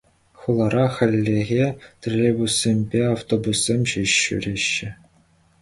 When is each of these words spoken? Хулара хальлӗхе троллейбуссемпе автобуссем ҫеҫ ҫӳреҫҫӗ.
Хулара 0.39 0.85
хальлӗхе 0.95 1.65
троллейбуссемпе 2.05 3.01
автобуссем 3.15 3.81
ҫеҫ 3.93 4.13
ҫӳреҫҫӗ. 4.23 4.89